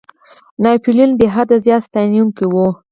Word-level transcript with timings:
ناپولیون 0.63 1.11
بېحده 1.19 1.55
زیات 1.65 1.81
ستایونکی 1.87 2.45
وو. 2.49 2.67